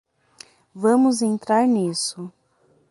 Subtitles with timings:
[0.73, 2.33] Vamos entrar nisso.